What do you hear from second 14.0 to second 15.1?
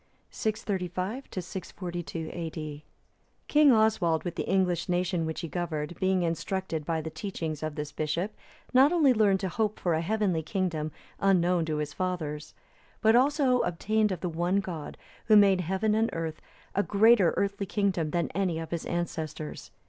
of the one God,